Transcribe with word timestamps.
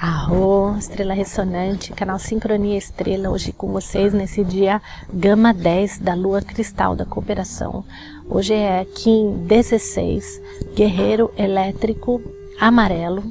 Arro, 0.00 0.76
Estrela 0.78 1.12
Ressonante, 1.12 1.92
canal 1.92 2.20
Sincronia 2.20 2.78
Estrela, 2.78 3.30
hoje 3.30 3.52
com 3.52 3.72
vocês 3.72 4.14
nesse 4.14 4.44
dia 4.44 4.80
Gama 5.12 5.52
10 5.52 5.98
da 5.98 6.14
Lua 6.14 6.40
Cristal 6.40 6.94
da 6.94 7.04
Cooperação. 7.04 7.84
Hoje 8.30 8.54
é 8.54 8.84
Kim 8.84 9.38
16, 9.38 10.40
Guerreiro 10.76 11.32
Elétrico 11.36 12.22
Amarelo, 12.60 13.24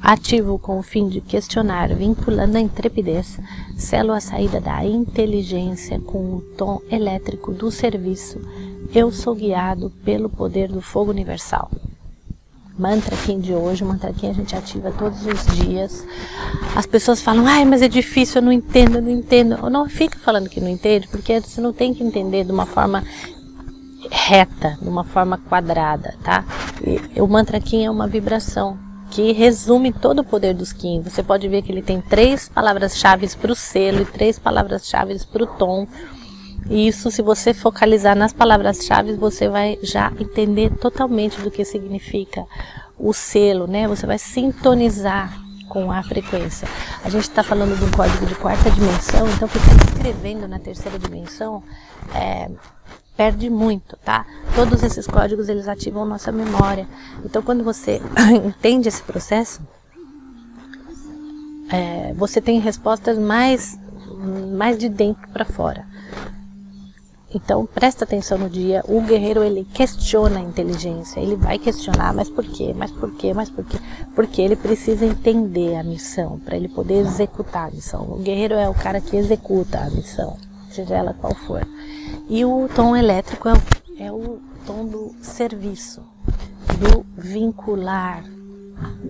ativo 0.00 0.58
com 0.58 0.78
o 0.78 0.82
fim 0.82 1.10
de 1.10 1.20
questionar, 1.20 1.94
vinculando 1.94 2.56
a 2.56 2.60
intrepidez, 2.60 3.38
selo 3.76 4.12
a 4.12 4.20
saída 4.20 4.62
da 4.62 4.82
inteligência 4.82 6.00
com 6.00 6.36
o 6.36 6.40
tom 6.56 6.80
elétrico 6.90 7.52
do 7.52 7.70
serviço. 7.70 8.40
Eu 8.94 9.12
sou 9.12 9.34
guiado 9.34 9.90
pelo 10.02 10.30
poder 10.30 10.72
do 10.72 10.80
fogo 10.80 11.10
universal 11.10 11.70
mantra 12.78 13.14
aqui 13.14 13.36
de 13.36 13.54
hoje, 13.54 13.84
o 13.84 13.86
mantra 13.86 14.10
aqui 14.10 14.26
a 14.26 14.32
gente 14.32 14.54
ativa 14.54 14.92
todos 14.92 15.24
os 15.26 15.46
dias. 15.56 16.04
As 16.74 16.86
pessoas 16.86 17.20
falam, 17.20 17.46
ai, 17.46 17.64
mas 17.64 17.82
é 17.82 17.88
difícil, 17.88 18.40
eu 18.40 18.44
não 18.44 18.52
entendo, 18.52 18.96
eu 18.96 19.02
não 19.02 19.10
entendo. 19.10 19.54
Eu 19.62 19.70
não 19.70 19.88
fica 19.88 20.18
falando 20.18 20.48
que 20.48 20.60
não 20.60 20.68
entende, 20.68 21.08
porque 21.08 21.40
você 21.40 21.60
não 21.60 21.72
tem 21.72 21.94
que 21.94 22.02
entender 22.02 22.44
de 22.44 22.52
uma 22.52 22.66
forma 22.66 23.04
reta, 24.10 24.76
de 24.80 24.88
uma 24.88 25.04
forma 25.04 25.38
quadrada, 25.38 26.14
tá? 26.22 26.44
E 27.16 27.20
o 27.20 27.26
mantra 27.26 27.58
aqui 27.58 27.82
é 27.82 27.90
uma 27.90 28.06
vibração 28.06 28.76
que 29.10 29.32
resume 29.32 29.92
todo 29.92 30.20
o 30.20 30.24
poder 30.24 30.54
dos 30.54 30.72
Kim. 30.72 31.00
Você 31.02 31.22
pode 31.22 31.48
ver 31.48 31.62
que 31.62 31.70
ele 31.70 31.82
tem 31.82 32.00
três 32.00 32.48
palavras-chave 32.48 33.28
para 33.36 33.52
o 33.52 33.54
selo 33.54 34.02
e 34.02 34.04
três 34.04 34.38
palavras-chave 34.38 35.18
para 35.32 35.44
o 35.44 35.46
tom. 35.46 35.86
E 36.68 36.88
isso, 36.88 37.10
se 37.10 37.22
você 37.22 37.52
focalizar 37.52 38.16
nas 38.16 38.32
palavras-chave, 38.32 39.14
você 39.14 39.48
vai 39.48 39.78
já 39.82 40.12
entender 40.18 40.70
totalmente 40.76 41.40
do 41.40 41.50
que 41.50 41.64
significa 41.64 42.46
o 42.98 43.12
selo, 43.12 43.66
né? 43.66 43.86
Você 43.86 44.06
vai 44.06 44.18
sintonizar 44.18 45.38
com 45.68 45.90
a 45.90 46.02
frequência. 46.02 46.68
A 47.04 47.10
gente 47.10 47.24
está 47.24 47.42
falando 47.42 47.76
de 47.76 47.84
um 47.84 47.90
código 47.90 48.26
de 48.26 48.34
quarta 48.34 48.70
dimensão, 48.70 49.28
então 49.30 49.48
ficar 49.48 49.74
escrevendo 49.84 50.46
na 50.46 50.58
terceira 50.58 50.98
dimensão 50.98 51.62
é, 52.14 52.50
perde 53.16 53.50
muito, 53.50 53.96
tá? 53.98 54.26
Todos 54.54 54.82
esses 54.82 55.06
códigos 55.06 55.48
eles 55.48 55.68
ativam 55.68 56.04
nossa 56.04 56.32
memória. 56.32 56.86
Então, 57.24 57.42
quando 57.42 57.64
você 57.64 58.00
entende 58.44 58.88
esse 58.88 59.02
processo, 59.02 59.60
é, 61.70 62.12
você 62.14 62.40
tem 62.40 62.60
respostas 62.60 63.18
mais 63.18 63.78
mais 64.56 64.78
de 64.78 64.88
dentro 64.88 65.28
para 65.28 65.44
fora. 65.44 65.86
Então 67.34 67.66
presta 67.66 68.04
atenção 68.04 68.38
no 68.38 68.48
dia. 68.48 68.82
O 68.86 69.00
guerreiro 69.00 69.42
ele 69.42 69.64
questiona 69.74 70.38
a 70.38 70.42
inteligência. 70.42 71.18
Ele 71.18 71.34
vai 71.34 71.58
questionar, 71.58 72.14
mas 72.14 72.30
por 72.30 72.44
quê? 72.44 72.72
Mas 72.74 72.92
por 72.92 73.12
quê? 73.16 73.34
Mas 73.34 73.50
por 73.50 73.64
quê? 73.64 73.78
Porque 74.14 74.40
ele 74.40 74.54
precisa 74.54 75.04
entender 75.04 75.74
a 75.74 75.82
missão 75.82 76.38
para 76.38 76.56
ele 76.56 76.68
poder 76.68 76.94
executar 77.00 77.68
a 77.68 77.70
missão. 77.72 78.02
O 78.02 78.18
guerreiro 78.18 78.54
é 78.54 78.68
o 78.68 78.74
cara 78.74 79.00
que 79.00 79.16
executa 79.16 79.80
a 79.80 79.90
missão, 79.90 80.36
seja 80.70 80.94
ela 80.94 81.12
qual 81.12 81.34
for. 81.34 81.66
E 82.28 82.44
o 82.44 82.68
tom 82.74 82.94
elétrico 82.94 83.48
é 83.48 83.52
o, 83.52 83.56
é 83.98 84.12
o 84.12 84.40
tom 84.64 84.86
do 84.86 85.14
serviço, 85.20 86.02
do 86.78 87.04
vincular. 87.16 88.24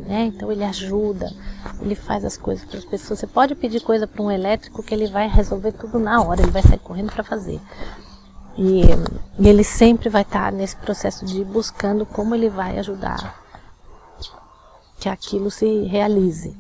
Né? 0.07 0.27
Então 0.27 0.51
ele 0.53 0.65
ajuda, 0.65 1.33
ele 1.81 1.95
faz 1.95 2.25
as 2.25 2.37
coisas 2.37 2.65
para 2.65 2.79
as 2.79 2.85
pessoas. 2.85 3.19
Você 3.19 3.27
pode 3.27 3.55
pedir 3.55 3.81
coisa 3.81 4.07
para 4.07 4.23
um 4.23 4.31
elétrico 4.31 4.83
que 4.83 4.95
ele 4.95 5.07
vai 5.07 5.29
resolver 5.29 5.73
tudo 5.73 5.99
na 5.99 6.23
hora, 6.23 6.43
ele 6.43 6.51
vai 6.51 6.63
sair 6.63 6.79
correndo 6.79 7.13
para 7.13 7.25
fazer. 7.25 7.61
E, 8.57 8.83
e 9.39 9.49
ele 9.49 9.65
sempre 9.65 10.09
vai 10.09 10.23
estar 10.23 10.53
nesse 10.53 10.77
processo 10.77 11.25
de 11.25 11.45
buscando 11.45 12.07
como 12.07 12.35
ele 12.35 12.49
vai 12.49 12.79
ajudar 12.79 13.45
que 15.05 15.09
aquilo 15.11 15.51
se 15.51 15.83
realize. 15.83 16.57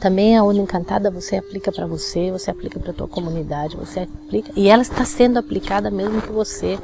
Também 0.00 0.34
a 0.34 0.42
onda 0.42 0.60
encantada 0.60 1.10
você 1.10 1.36
aplica 1.36 1.70
para 1.70 1.86
você, 1.86 2.32
você 2.32 2.50
aplica 2.50 2.80
para 2.80 2.94
tua 2.94 3.06
comunidade, 3.06 3.76
você 3.76 4.00
aplica 4.00 4.50
e 4.56 4.66
ela 4.66 4.80
está 4.80 5.04
sendo 5.04 5.38
aplicada 5.38 5.90
mesmo 5.90 6.22
que 6.22 6.32
você 6.32 6.78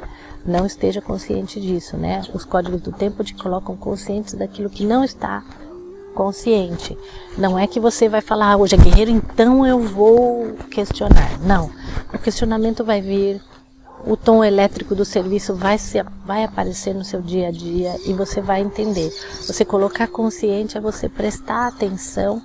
não 0.45 0.67
esteja 0.67 1.01
consciente 1.01 1.59
disso, 1.59 1.97
né? 1.97 2.21
Os 2.31 2.45
códigos 2.45 2.79
do 2.79 2.91
tempo 2.91 3.23
te 3.23 3.33
colocam 3.33 3.75
conscientes 3.75 4.35
daquilo 4.35 4.69
que 4.69 4.85
não 4.85 5.03
está 5.03 5.43
consciente. 6.13 6.95
Não 7.35 7.57
é 7.57 7.65
que 7.65 7.79
você 7.79 8.07
vai 8.07 8.21
falar, 8.21 8.51
ah, 8.51 8.57
hoje 8.57 8.75
é 8.75 8.77
guerreiro, 8.77 9.09
então 9.09 9.65
eu 9.65 9.79
vou 9.79 10.53
questionar. 10.69 11.39
Não. 11.41 11.71
O 12.13 12.19
questionamento 12.19 12.85
vai 12.85 13.01
vir, 13.01 13.41
o 14.05 14.15
tom 14.15 14.43
elétrico 14.43 14.95
do 14.95 15.03
serviço 15.03 15.53
vai, 15.55 15.77
se, 15.77 16.01
vai 16.25 16.43
aparecer 16.43 16.93
no 16.93 17.03
seu 17.03 17.21
dia 17.21 17.49
a 17.49 17.51
dia 17.51 17.95
e 18.05 18.13
você 18.13 18.41
vai 18.41 18.61
entender. 18.61 19.11
Você 19.45 19.65
colocar 19.65 20.07
consciente 20.07 20.77
é 20.77 20.81
você 20.81 21.09
prestar 21.09 21.67
atenção 21.67 22.41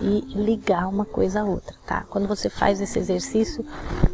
e 0.00 0.20
ligar 0.34 0.88
uma 0.88 1.04
coisa 1.04 1.40
a 1.40 1.44
outra, 1.44 1.74
tá? 1.86 2.04
Quando 2.08 2.28
você 2.28 2.48
faz 2.48 2.80
esse 2.80 2.98
exercício, 2.98 3.64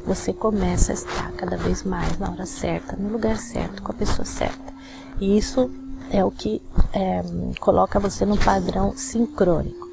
você 0.07 0.33
começa 0.33 0.93
a 0.93 0.95
estar 0.95 1.33
cada 1.33 1.57
vez 1.57 1.83
mais 1.83 2.19
na 2.19 2.31
hora 2.31 2.47
certa, 2.47 2.97
no 2.97 3.11
lugar 3.11 3.37
certo, 3.37 3.83
com 3.83 3.93
a 3.93 3.95
pessoa 3.95 4.25
certa. 4.25 4.73
E 5.21 5.37
isso 5.37 5.71
é 6.11 6.25
o 6.25 6.31
que 6.31 6.63
é, 6.93 7.23
coloca 7.61 8.01
você 8.01 8.25
num 8.25 8.37
padrão 8.37 8.95
sincrônico. 8.97 9.87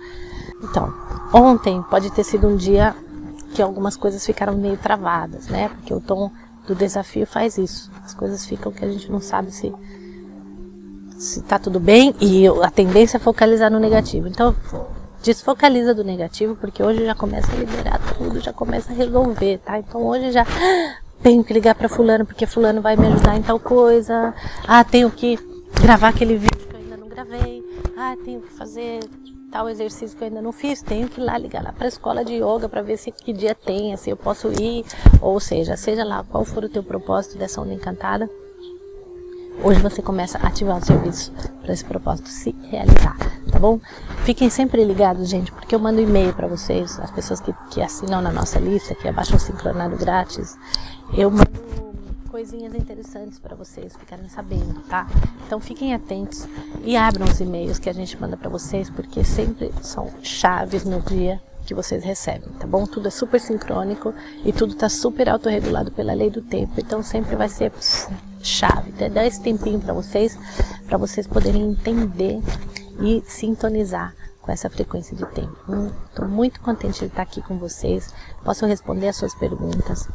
Então, 0.63 0.93
ontem 1.33 1.81
pode 1.89 2.09
ter 2.11 2.23
sido 2.23 2.47
um 2.47 2.55
dia 2.55 2.95
que 3.53 3.61
algumas 3.61 3.97
coisas 3.97 4.25
ficaram 4.25 4.55
meio 4.55 4.77
travadas, 4.77 5.47
né? 5.47 5.69
Porque 5.69 5.93
o 5.93 5.99
tom 5.99 6.31
do 6.67 6.75
desafio 6.75 7.25
faz 7.25 7.57
isso. 7.57 7.91
As 8.03 8.13
coisas 8.13 8.45
ficam 8.45 8.71
que 8.71 8.83
a 8.83 8.91
gente 8.91 9.11
não 9.11 9.19
sabe 9.19 9.51
se 9.51 9.73
se 11.17 11.39
tá 11.43 11.59
tudo 11.59 11.79
bem 11.79 12.15
e 12.19 12.47
a 12.47 12.71
tendência 12.71 13.17
é 13.17 13.19
focalizar 13.19 13.69
no 13.69 13.79
negativo. 13.79 14.27
Então, 14.27 14.55
desfocaliza 15.23 15.93
do 15.93 16.03
negativo, 16.03 16.55
porque 16.55 16.81
hoje 16.81 17.05
já 17.05 17.13
começa 17.13 17.51
a 17.51 17.55
liberar 17.55 17.99
tudo, 18.17 18.39
já 18.39 18.51
começa 18.51 18.91
a 18.91 18.95
resolver, 18.95 19.59
tá? 19.59 19.77
Então 19.77 20.01
hoje 20.01 20.31
já 20.31 20.45
tenho 21.21 21.43
que 21.43 21.53
ligar 21.53 21.75
para 21.75 21.87
fulano 21.87 22.25
porque 22.25 22.47
fulano 22.47 22.81
vai 22.81 22.95
me 22.95 23.07
ajudar 23.07 23.37
em 23.37 23.43
tal 23.43 23.59
coisa. 23.59 24.33
Ah, 24.67 24.83
tenho 24.83 25.11
que 25.11 25.37
gravar 25.81 26.09
aquele 26.09 26.37
vídeo 26.37 26.60
Ah, 28.03 28.17
tenho 28.25 28.41
que 28.41 28.51
fazer 28.51 28.99
tal 29.51 29.69
exercício 29.69 30.17
que 30.17 30.23
eu 30.23 30.27
ainda 30.27 30.41
não 30.41 30.51
fiz, 30.51 30.81
tenho 30.81 31.07
que 31.07 31.21
ir 31.21 31.23
lá 31.23 31.37
ligar 31.37 31.63
lá 31.63 31.71
para 31.71 31.85
a 31.85 31.87
escola 31.87 32.25
de 32.25 32.33
yoga 32.33 32.67
para 32.67 32.81
ver 32.81 32.97
se 32.97 33.11
que 33.11 33.31
dia 33.31 33.53
tem, 33.53 33.95
se 33.95 34.09
eu 34.09 34.17
posso 34.17 34.47
ir, 34.59 34.83
ou 35.21 35.39
seja, 35.39 35.77
seja 35.77 36.03
lá 36.03 36.23
qual 36.23 36.43
for 36.43 36.63
o 36.63 36.69
teu 36.69 36.81
propósito 36.81 37.37
dessa 37.37 37.61
onda 37.61 37.75
encantada, 37.75 38.27
hoje 39.63 39.79
você 39.81 40.01
começa 40.01 40.39
a 40.39 40.47
ativar 40.47 40.79
o 40.79 40.83
serviço 40.83 41.31
para 41.61 41.73
esse 41.73 41.85
propósito 41.85 42.27
se 42.27 42.55
realizar, 42.71 43.15
tá 43.51 43.59
bom? 43.59 43.79
Fiquem 44.23 44.49
sempre 44.49 44.83
ligados, 44.83 45.29
gente, 45.29 45.51
porque 45.51 45.75
eu 45.75 45.79
mando 45.79 46.01
e-mail 46.01 46.33
para 46.33 46.47
vocês, 46.47 46.99
as 46.99 47.11
pessoas 47.11 47.39
que, 47.39 47.53
que 47.69 47.83
assinam 47.83 48.19
na 48.19 48.31
nossa 48.31 48.59
lista, 48.59 48.95
que 48.95 49.07
abaixam 49.07 49.37
o 49.37 49.39
sincronado 49.39 49.95
grátis, 49.95 50.57
eu 51.15 51.29
mando 51.29 51.70
coisinhas 52.41 52.73
interessantes 52.73 53.37
para 53.37 53.55
vocês 53.55 53.95
ficarem 53.95 54.27
sabendo, 54.27 54.81
tá? 54.89 55.07
Então 55.45 55.59
fiquem 55.59 55.93
atentos 55.93 56.47
e 56.83 56.97
abram 56.97 57.27
os 57.27 57.39
e-mails 57.39 57.77
que 57.77 57.87
a 57.87 57.93
gente 57.93 58.19
manda 58.19 58.35
para 58.35 58.49
vocês, 58.49 58.89
porque 58.89 59.23
sempre 59.23 59.71
são 59.83 60.11
chaves 60.23 60.83
no 60.83 60.99
dia 61.01 61.39
que 61.67 61.75
vocês 61.75 62.03
recebem, 62.03 62.49
tá 62.53 62.65
bom? 62.65 62.87
Tudo 62.87 63.09
é 63.09 63.11
super 63.11 63.39
sincrônico 63.39 64.11
e 64.43 64.51
tudo 64.51 64.73
está 64.73 64.89
super 64.89 65.29
autorregulado 65.29 65.91
pela 65.91 66.15
lei 66.15 66.31
do 66.31 66.41
tempo, 66.41 66.73
então 66.77 67.03
sempre 67.03 67.35
vai 67.35 67.47
ser 67.47 67.71
chave. 68.41 68.89
Até 68.89 69.07
dar 69.07 69.27
esse 69.27 69.39
tempinho 69.39 69.79
para 69.79 69.93
vocês, 69.93 70.35
para 70.87 70.97
vocês 70.97 71.27
poderem 71.27 71.61
entender 71.61 72.41
e 72.99 73.21
sintonizar 73.27 74.15
com 74.41 74.51
essa 74.51 74.67
frequência 74.67 75.15
de 75.15 75.27
tempo. 75.27 75.55
Estou 76.09 76.27
muito 76.27 76.59
contente 76.59 77.01
de 77.01 77.05
estar 77.05 77.21
aqui 77.21 77.43
com 77.43 77.59
vocês. 77.59 78.11
Posso 78.43 78.65
responder 78.65 79.09
as 79.09 79.15
suas 79.15 79.35
perguntas 79.35 80.09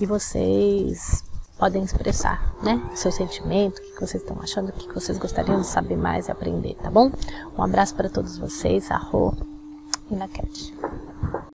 e 0.00 0.04
vocês 0.04 1.27
podem 1.58 1.82
expressar, 1.82 2.54
né? 2.62 2.80
Seu 2.94 3.10
sentimento, 3.10 3.78
o 3.78 3.82
que 3.82 4.00
vocês 4.00 4.22
estão 4.22 4.38
achando, 4.40 4.68
o 4.68 4.72
que 4.72 4.94
vocês 4.94 5.18
gostariam 5.18 5.60
de 5.60 5.66
saber 5.66 5.96
mais 5.96 6.28
e 6.28 6.30
aprender, 6.30 6.76
tá 6.76 6.90
bom? 6.90 7.10
Um 7.56 7.62
abraço 7.62 7.94
para 7.94 8.08
todos 8.08 8.38
vocês, 8.38 8.90
arro 8.90 9.36
e 10.10 10.14
na 10.14 10.28
cat. 10.28 10.74